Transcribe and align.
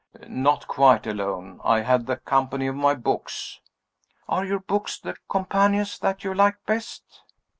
"Not 0.27 0.65
quite 0.67 1.05
alone. 1.05 1.61
I 1.63 1.81
have 1.81 2.07
the 2.07 2.17
company 2.17 2.65
of 2.65 2.75
my 2.75 2.95
books." 2.95 3.59
"Are 4.27 4.43
your 4.43 4.61
books 4.61 4.97
the 4.97 5.15
companions 5.29 5.99
that 5.99 6.23
you 6.23 6.33
like 6.33 6.55
best?" 6.65 7.21